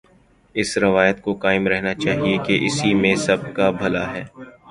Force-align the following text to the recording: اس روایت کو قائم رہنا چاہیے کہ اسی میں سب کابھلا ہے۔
اس 0.55 0.69
روایت 0.77 1.21
کو 1.21 1.33
قائم 1.43 1.67
رہنا 1.67 1.93
چاہیے 1.93 2.37
کہ 2.45 2.53
اسی 2.65 2.93
میں 3.01 3.15
سب 3.25 3.39
کابھلا 3.55 4.05
ہے۔ 4.13 4.23